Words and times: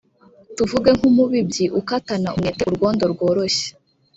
Tuvuge 0.55 0.89
nk’umubumbyi 0.97 1.65
ukatana 1.79 2.27
umwete 2.35 2.61
urwondo 2.69 3.03
rworoshye, 3.13 3.67